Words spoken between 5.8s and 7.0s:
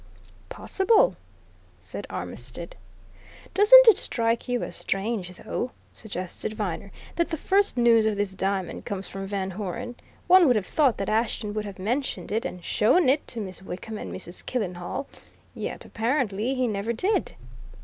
suggested Viner,